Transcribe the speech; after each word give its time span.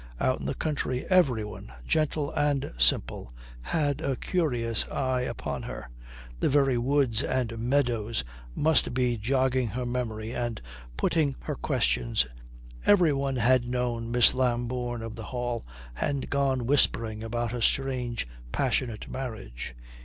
Out 0.19 0.39
in 0.39 0.47
the 0.47 0.55
country 0.55 1.05
every 1.11 1.43
one, 1.45 1.71
gentle 1.85 2.31
and 2.31 2.73
simple, 2.75 3.31
had 3.61 4.01
a 4.01 4.15
curious 4.15 4.87
eye 4.89 5.21
upon 5.21 5.61
her. 5.61 5.89
The 6.39 6.49
very 6.49 6.75
woods 6.75 7.21
and 7.21 7.55
meadows 7.59 8.23
must 8.55 8.95
be 8.95 9.15
jogging 9.15 9.67
her 9.67 9.85
memory 9.85 10.31
and 10.33 10.59
putting 10.97 11.35
her 11.41 11.53
questions. 11.55 12.25
Every 12.83 13.13
one 13.13 13.35
had 13.35 13.69
known 13.69 14.09
Miss 14.09 14.33
Lambourne 14.33 15.03
of 15.03 15.13
the 15.13 15.25
Hall 15.25 15.67
and 15.95 16.31
gone 16.31 16.65
whispering 16.65 17.23
about 17.23 17.51
her 17.51 17.61
strange, 17.61 18.27
passionate 18.51 19.07
marriage. 19.07 19.75